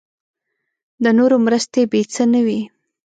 د 1.03 1.05
نورو 1.17 1.37
مرستې 1.45 1.81
بې 1.91 2.01
څه 2.13 2.23
نه 2.33 2.39
وي. 2.45 2.61